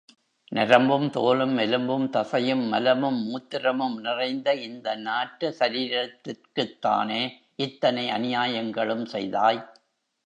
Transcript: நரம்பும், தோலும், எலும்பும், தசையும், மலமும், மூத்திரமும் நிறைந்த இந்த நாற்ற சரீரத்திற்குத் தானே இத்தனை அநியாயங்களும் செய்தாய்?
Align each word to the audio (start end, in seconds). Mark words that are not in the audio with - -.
நரம்பும், 0.55 1.09
தோலும், 1.09 1.57
எலும்பும், 1.57 2.09
தசையும், 2.09 2.67
மலமும், 2.67 3.19
மூத்திரமும் 3.27 3.95
நிறைந்த 3.95 4.55
இந்த 4.55 4.95
நாற்ற 4.95 5.55
சரீரத்திற்குத் 5.59 6.79
தானே 6.79 7.41
இத்தனை 7.55 8.09
அநியாயங்களும் 8.09 9.05
செய்தாய்? 9.05 9.71